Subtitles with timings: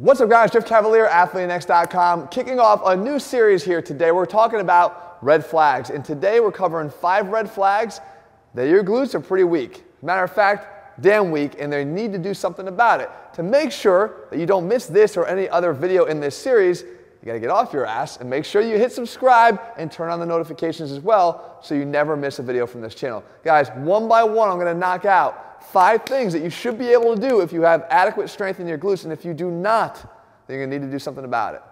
[0.00, 4.12] What's up guys, Jeff Cavaliere, AthleanX.com, kicking off a new series here today.
[4.12, 8.00] We're talking about red flags, and today we're covering five red flags
[8.54, 9.82] that your glutes are pretty weak.
[10.00, 13.10] Matter of fact, damn weak, and they need to do something about it.
[13.32, 16.82] To make sure that you don't miss this or any other video in this series,
[16.82, 20.20] you gotta get off your ass and make sure you hit subscribe and turn on
[20.20, 23.24] the notifications as well so you never miss a video from this channel.
[23.42, 27.14] Guys, one by one, I'm gonna knock out five things that you should be able
[27.14, 29.94] to do if you have adequate strength in your glutes, and if you do not,
[30.46, 31.62] then you're going to need to do something about it.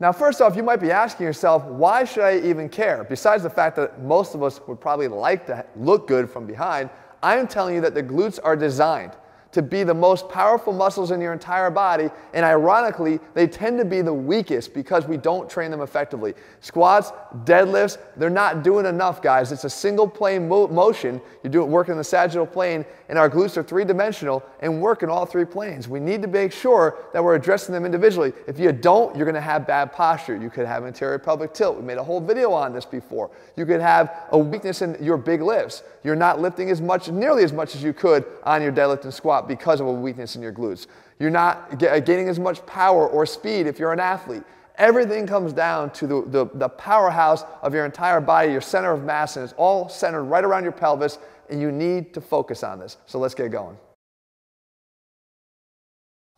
[0.00, 3.04] Now, first off, you might be asking yourself, why should I even care?
[3.04, 6.90] Besides the fact that most of us would probably like to look good from behind,
[7.22, 9.12] I am telling you that the glutes are designed
[9.52, 13.84] to be the most powerful muscles in your entire body, and ironically, they tend to
[13.84, 16.34] be the weakest because we don't train them effectively.
[16.60, 17.12] Squats,
[17.44, 19.52] deadlifts, they're not doing enough, guys.
[19.52, 21.20] It's a single plane mo motion.
[21.42, 25.10] You're doing working in the sagittal plane, and our glutes are three-dimensional and work in
[25.10, 25.88] all three planes.
[25.88, 28.32] We need to make sure that we're addressing them individually.
[28.46, 30.36] If you don't, you're to have bad posture.
[30.36, 31.76] You could have anterior pelvic tilt.
[31.76, 33.30] We made a whole video on this before.
[33.56, 35.82] You could have a weakness in your big lifts.
[36.04, 39.14] You're not lifting as much, nearly as much as you could on your deadlift and
[39.14, 40.86] squat because of a weakness in your glutes.
[41.18, 44.42] You're not uh, gaining as much power or speed if you're an athlete.
[44.76, 49.04] Everything comes down to the, the, the, powerhouse of your entire body, your center of
[49.04, 51.18] mass, and it's all centered right around your pelvis,
[51.50, 52.96] and you need to focus on this.
[53.06, 53.76] So let's get going.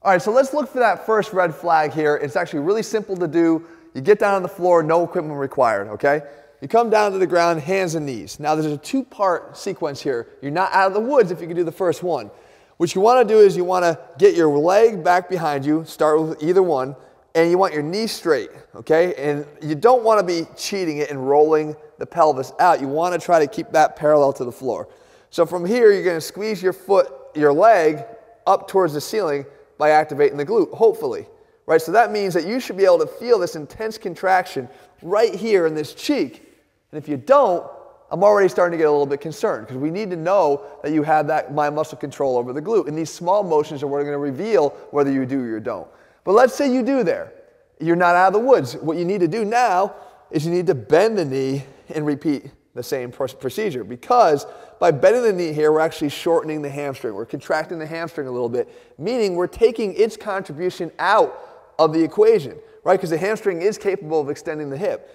[0.02, 2.16] All right, so let's look for that first red flag here.
[2.16, 3.64] It's actually really simple to do.
[3.94, 6.22] You get down on the floor, no equipment required, okay?
[6.60, 8.40] You come down to the ground, hands and knees.
[8.40, 10.28] Now there's a two-part sequence here.
[10.42, 12.30] You're not out of the woods if you can do the first one.
[12.76, 15.84] What you want to do is you want to get your leg back behind you,
[15.84, 16.96] start with either one,
[17.34, 19.14] and you want your knee straight, okay?
[19.14, 22.80] And you don't want to be cheating it and rolling the pelvis out.
[22.80, 24.88] You want to try to keep that parallel to the floor.
[25.30, 28.04] So from here, you're going to squeeze your foot, your leg
[28.46, 29.44] up towards the ceiling
[29.78, 31.26] by activating the glute, hopefully.
[31.66, 31.80] Right?
[31.80, 34.68] So that means that you should be able to feel this intense contraction
[35.02, 36.52] right here in this cheek.
[36.92, 37.68] And if you don't,
[38.10, 40.92] I'm already starting to get a little bit concerned because we need to know that
[40.92, 42.86] you have that mind muscle control over the glute.
[42.86, 45.60] And these small motions are what are going to reveal whether you do or you
[45.60, 45.88] don't.
[46.22, 47.32] But let's say you do there.
[47.80, 48.76] You're not out of the woods.
[48.76, 49.94] What you need to do now
[50.30, 54.46] is you need to bend the knee and repeat the same procedure because
[54.80, 57.14] by bending the knee here, we're actually shortening the hamstring.
[57.14, 61.38] We're contracting the hamstring a little bit, meaning we're taking its contribution out
[61.78, 62.96] of the equation, right?
[62.96, 65.10] Because the hamstring is capable of extending the hip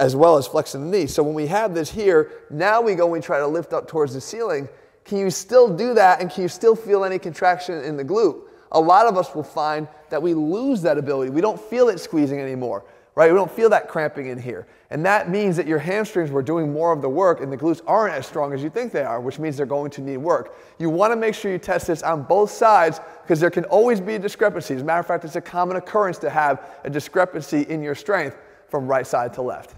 [0.00, 1.06] as well as flexing the knee.
[1.06, 3.86] So when we have this here, now we go and we try to lift up
[3.86, 4.68] towards the ceiling.
[5.04, 8.40] Can you still do that and can you still feel any contraction in the glute?
[8.72, 11.30] A lot of us will find that we lose that ability.
[11.30, 12.84] We don't feel it squeezing anymore,
[13.14, 13.30] right?
[13.30, 14.66] We don't feel that cramping in here.
[14.88, 17.82] And that means that your hamstrings were doing more of the work and the glutes
[17.86, 20.56] aren't as strong as you think they are, which means they're going to need work.
[20.78, 24.00] You want to make sure you test this on both sides because there can always
[24.00, 24.76] be a discrepancy.
[24.76, 27.94] As a matter of fact, it's a common occurrence to have a discrepancy in your
[27.94, 28.38] strength
[28.68, 29.74] from right side to left.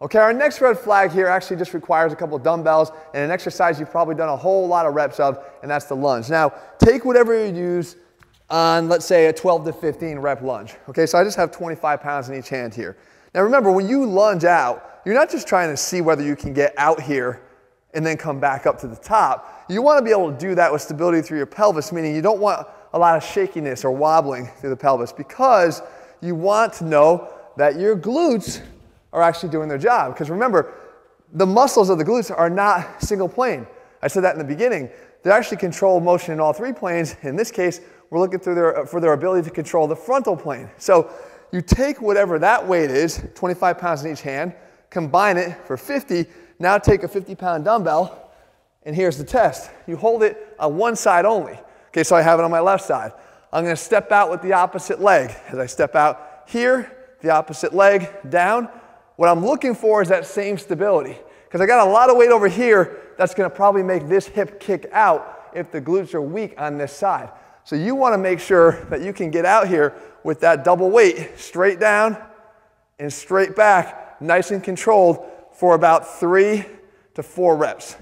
[0.00, 3.80] Okay, our next red flag here actually just requires a couple dumbbells and an exercise
[3.80, 6.30] you've probably done a whole lot of reps of, and that's the lunge.
[6.30, 7.96] Now, take whatever you use
[8.48, 10.76] on, let's say, a 12 to 15 rep lunge.
[10.88, 12.96] Okay, so I just have 25 pounds in each hand here.
[13.34, 16.52] Now remember, when you lunge out, you're not just trying to see whether you can
[16.52, 17.42] get out here
[17.92, 19.64] and then come back up to the top.
[19.68, 22.22] You want to be able to do that with stability through your pelvis, meaning you
[22.22, 25.82] don't want a lot of shakiness or wobbling through the pelvis because
[26.20, 28.62] you want to know that your glutes
[29.18, 30.14] are actually doing their job.
[30.14, 30.74] Because remember,
[31.32, 33.66] the muscles of the glutes are not single plane.
[34.02, 34.90] I said that in the beginning.
[35.22, 37.16] They actually control motion in all three planes.
[37.22, 37.80] In this case,
[38.10, 40.70] we're looking through their, for their ability to control the frontal plane.
[40.78, 41.10] So
[41.52, 44.54] you take whatever that weight is, 25 pounds in each hand,
[44.90, 46.26] combine it for 50,
[46.58, 48.32] now take a 50 pound dumbbell,
[48.84, 49.70] and here's the test.
[49.86, 51.58] You hold it on one side only.
[51.88, 53.12] Okay, so I have it on my left side.
[53.52, 55.34] I'm gonna step out with the opposite leg.
[55.48, 58.68] As I step out here, the opposite leg down,
[59.18, 61.18] what I'm looking for is that same stability.
[61.44, 64.28] Because I got a lot of weight over here that's going to probably make this
[64.28, 67.28] hip kick out if the glutes are weak on this side.
[67.64, 69.92] So you want to make sure that you can get out here
[70.22, 72.16] with that double weight straight down
[73.00, 76.64] and straight back, nice and controlled for about three
[77.14, 77.96] to four reps.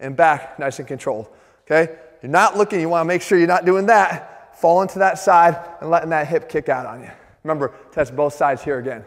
[0.00, 1.28] And back, nice and controlled.
[1.62, 1.96] Okay?
[2.22, 4.56] You're not looking, you want to make sure you're not doing that.
[4.56, 7.10] Falling to that side and letting that hip kick out on you.
[7.44, 9.04] Remember, test both sides here again.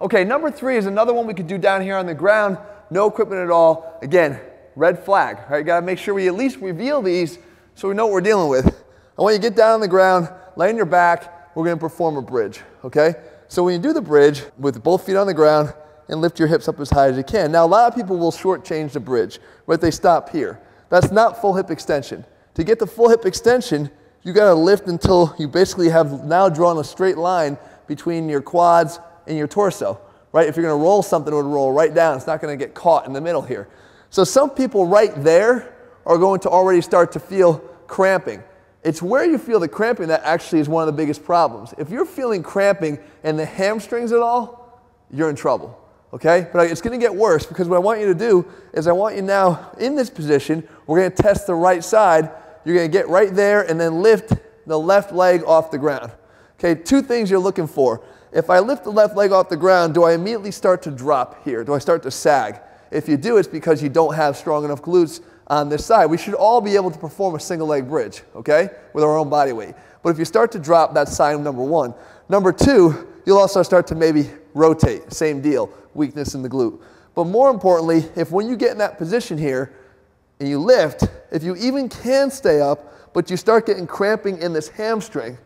[0.00, 2.58] Okay, number three is another one we could do down here on the ground,
[2.90, 3.98] no equipment at all.
[4.02, 4.38] Again,
[4.74, 5.58] red flag, right?
[5.58, 7.38] You gotta make sure we at least reveal these
[7.74, 8.66] so we know what we're dealing with.
[8.66, 12.18] And when you get down on the ground, lay on your back, we're gonna perform
[12.18, 13.14] a bridge, okay?
[13.48, 15.72] So when you do the bridge with both feet on the ground
[16.08, 17.50] and lift your hips up as high as you can.
[17.50, 19.80] Now, a lot of people will shortchange the bridge, right?
[19.80, 20.60] They stop here.
[20.88, 22.24] That's not full hip extension.
[22.54, 23.90] To get the full hip extension,
[24.22, 28.40] you got to lift until you basically have now drawn a straight line between your
[28.40, 30.00] quads and your torso,
[30.32, 30.48] right?
[30.48, 32.16] If you're going to roll something, it would roll right down.
[32.16, 33.68] It's not going to get caught in the middle here.
[34.10, 35.74] So some people right there
[36.04, 38.42] are going to already start to feel cramping.
[38.82, 41.74] It's where you feel the cramping that actually is one of the biggest problems.
[41.76, 44.80] If you're feeling cramping in the hamstrings at all,
[45.10, 45.76] you're in trouble.
[46.12, 46.48] Okay?
[46.52, 48.92] But it's going to get worse because what I want you to do is I
[48.92, 52.30] want you now in this position, we're going to test the right side.
[52.64, 54.34] You're going to get right there and then lift
[54.66, 56.12] the left leg off the ground.
[56.58, 58.02] Okay, two things you're looking for.
[58.32, 61.44] If I lift the left leg off the ground, do I immediately start to drop
[61.44, 61.64] here?
[61.64, 62.60] Do I start to sag?
[62.90, 66.06] If you do, it's because you don't have strong enough glutes on this side.
[66.06, 69.28] We should all be able to perform a single leg bridge, okay, with our own
[69.28, 69.74] body weight.
[70.02, 71.94] But if you start to drop, that's sign number one.
[72.28, 75.12] Number two, you'll also start to maybe rotate.
[75.12, 76.80] Same deal, weakness in the glute.
[77.14, 79.72] But more importantly, if when you get in that position here
[80.38, 84.52] and you lift, if you even can stay up, but you start getting cramping in
[84.52, 85.38] this hamstring,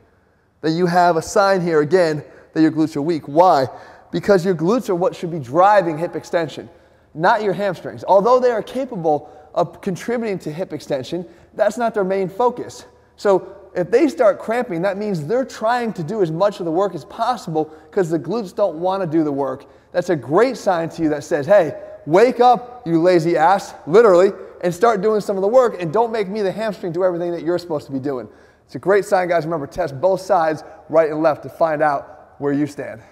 [0.62, 3.28] then you have a sign here again that your glutes are weak.
[3.28, 3.66] Why?
[4.10, 6.68] Because your glutes are what should be driving hip extension,
[7.14, 8.04] not your hamstrings.
[8.06, 12.84] Although they are capable of contributing to hip extension, that's not their main focus.
[13.16, 16.72] So if they start cramping, that means they're trying to do as much of the
[16.72, 19.66] work as possible because the glutes don't want to do the work.
[19.92, 24.32] That's a great sign to you that says, hey, wake up, you lazy ass, literally,
[24.62, 27.30] and start doing some of the work and don't make me the hamstring do everything
[27.32, 28.28] that you're supposed to be doing.
[28.66, 29.44] It's a great sign, guys.
[29.44, 33.02] Remember, test both sides, right and left, to find out where you stand.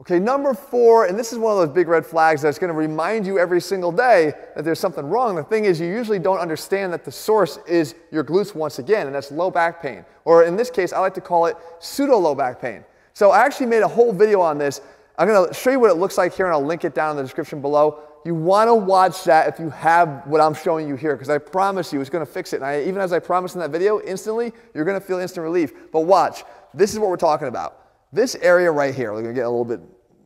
[0.00, 2.76] Okay, number four, and this is one of those big red flags that's going to
[2.76, 5.36] remind you every single day that there's something wrong.
[5.36, 9.06] The thing is, you usually don't understand that the source is your glutes once again,
[9.06, 10.04] and that's low back pain.
[10.24, 12.84] Or in this case, I like to call it pseudo low back pain.
[13.12, 14.80] So I actually made a whole video on this.
[15.16, 17.12] I'm going to show you what it looks like here, and I'll link it down
[17.12, 18.00] in the description below.
[18.24, 21.38] You want to watch that if you have what I'm showing you here, because I
[21.38, 22.56] promise you it's going to fix it.
[22.56, 25.44] And I, even as I promised in that video, instantly, you're going to feel instant
[25.44, 25.72] relief.
[25.92, 27.82] But watch, this is what we're talking about.
[28.12, 29.80] This area right here, we're going to get a little bit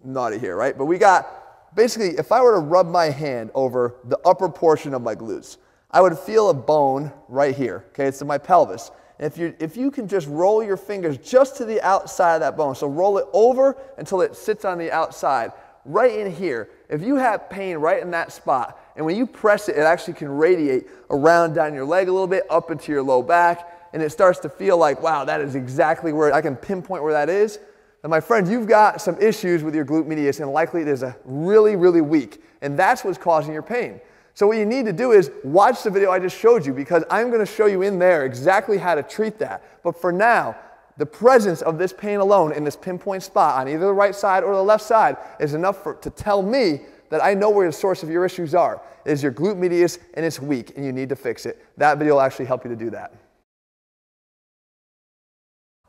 [0.05, 0.79] naughty here, right?
[0.79, 4.94] But we got, basically, if I were to rub my hand over the upper portion
[4.94, 5.58] of my glutes,
[5.91, 8.06] I would feel a bone right here, okay?
[8.06, 8.91] It's in my pelvis.
[9.19, 12.56] If you, if you can just roll your fingers just to the outside of that
[12.56, 15.53] bone, so roll it over until it sits on the outside,
[15.85, 19.69] right in here, if you have pain right in that spot, and when you press
[19.69, 23.03] it, it actually can radiate around down your leg a little bit, up into your
[23.03, 26.55] low back, and it starts to feel like, wow, that is exactly where I can
[26.55, 27.59] pinpoint where that is.
[28.05, 31.03] And my friend, you've got some issues with your glute medius, and likely it is
[31.03, 34.00] a really, really weak, and that's what's causing your pain.
[34.38, 37.02] So what you need to do is watch the video I just showed you because
[37.11, 39.64] I'm going to show you in there exactly how to treat that.
[39.82, 40.55] But for now,
[40.96, 44.44] the presence of this pain alone in this pinpoint spot on either the right side
[44.44, 47.73] or the left side is enough for, to tell me that I know where the
[47.73, 48.81] source of your issues are.
[49.05, 51.67] It is your glute medius and it's weak and you need to fix it.
[51.76, 53.12] That video will actually help you to do that.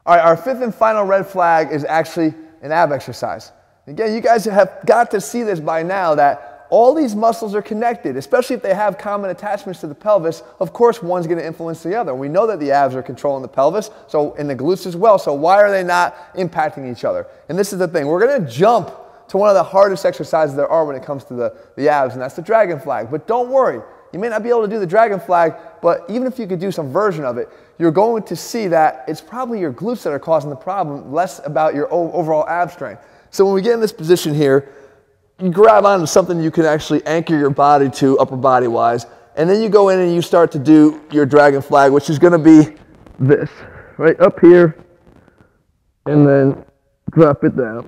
[0.07, 3.51] All right, our fifth and final red flag is actually an ab exercise.
[3.85, 7.61] Again, you guys have got to see this by now that all these muscles are
[7.61, 10.43] connected, especially if they have common attachments to the pelvis.
[10.59, 12.13] Of course, one's going to influence the other.
[12.13, 15.17] We know that the abs are controlling the pelvis, so in the glutes as well.
[15.17, 17.25] So why are they not impacting each other?
[17.49, 18.07] And this is the thing.
[18.07, 18.91] We're going to jump
[19.29, 22.13] to one of the hardest exercises there are when it comes to the, the abs,
[22.13, 23.09] and that's the dragon flag.
[23.09, 23.81] But don't worry.
[24.11, 26.59] You may not be able to do the dragon flag, but even if you could
[26.59, 30.11] do some version of it, you're going to see that it's probably your glutes that
[30.11, 33.03] are causing the problem, less about your overall ab strength.
[33.31, 34.73] So when we get in this position here,
[35.47, 39.05] grab onto something you can actually anchor your body to upper body wise,
[39.35, 42.19] and then you go in and you start to do your dragon flag, which is
[42.19, 42.75] going to be
[43.19, 43.49] this,
[43.97, 44.77] right up here,
[46.05, 46.65] and then
[47.11, 47.87] drop it down.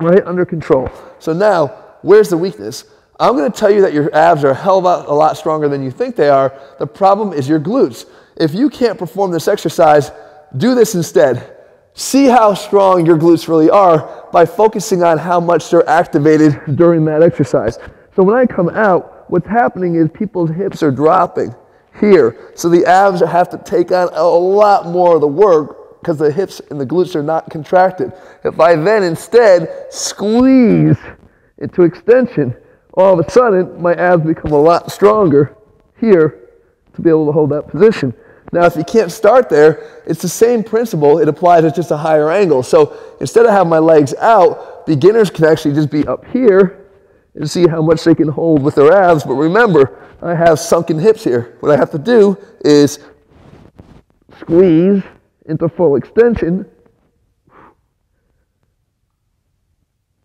[0.00, 0.90] Right under control.
[1.18, 1.68] So now,
[2.02, 2.84] where's the weakness?
[3.20, 5.36] I'm going to tell you that your abs are a hell of a, a lot
[5.36, 6.58] stronger than you think they are.
[6.78, 8.06] The problem is your glutes.
[8.36, 10.10] If you can't perform this exercise,
[10.56, 11.53] do this instead.
[11.96, 17.04] See how strong your glutes really are by focusing on how much they're activated during
[17.04, 17.78] that exercise.
[18.16, 21.54] So when I come out, what's happening is people's hips are dropping
[22.00, 22.50] here.
[22.56, 26.32] So the abs have to take on a lot more of the work because the
[26.32, 28.12] hips and the glutes are not contracted.
[28.42, 30.98] If I then instead squeeze
[31.58, 32.56] into extension,
[32.94, 35.56] all of a sudden my abs become a lot stronger
[36.00, 36.50] here
[36.94, 38.12] to be able to hold that position.
[38.54, 41.18] Now, if you can't start there, it's the same principle.
[41.18, 42.62] It applies at just a higher angle.
[42.62, 46.86] So instead of having my legs out, beginners can actually just be up here
[47.34, 49.24] and see how much they can hold with their abs.
[49.24, 51.56] But remember, I have sunken hips here.
[51.58, 53.00] What I have to do is
[54.38, 55.02] squeeze
[55.46, 56.64] into full extension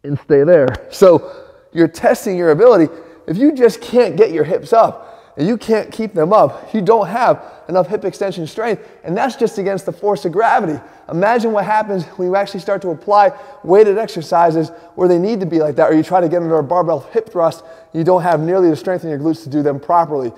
[0.03, 0.67] and stay there.
[0.91, 2.93] So you're testing your ability.
[3.25, 5.08] If you just can't get your hips up,
[5.39, 9.37] and you can't keep them up, you don't have enough hip extension strength, and that's
[9.37, 10.77] just against the force of gravity.
[11.09, 13.31] Imagine what happens when you actually start to apply
[13.63, 16.57] weighted exercises where they need to be like that, or you try to get under
[16.57, 19.63] a barbell hip thrust, you don't have nearly the strength in your glutes to do
[19.63, 20.33] them properly.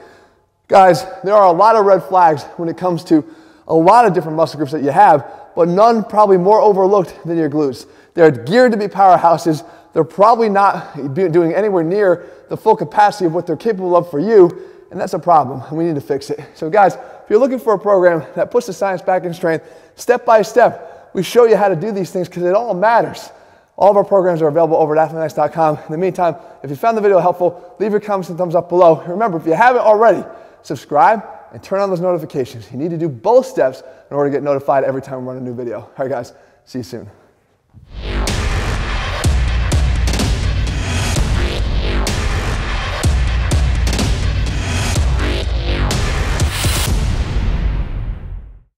[0.68, 3.26] Guys, there are a lot of red flags when it comes to
[3.68, 7.38] a lot of different muscle groups that you have, but none probably more overlooked than
[7.38, 7.88] your glutes.
[8.14, 9.68] They're geared to be powerhouses.
[9.94, 14.20] They're probably not doing anywhere near the full capacity of what they're capable of for
[14.20, 16.40] you, and that's a problem, and we need to fix it.
[16.54, 19.66] So, guys, if you're looking for a program that puts the science back in strength,
[19.96, 23.30] step by step, we show you how to do these things because it all matters.
[23.78, 25.78] All of our programs are available over at athleanx.com.
[25.78, 28.70] In the meantime, if you found the video helpful, leave your comments and thumbs up
[28.70, 29.02] below.
[29.08, 30.24] Remember, if you haven't already,
[30.62, 32.70] subscribe and turn on those notifications.
[32.72, 35.38] You need to do both steps in order to get notified every time we run
[35.38, 35.80] a new video.
[35.80, 36.34] All right, guys,
[36.66, 37.10] see you soon.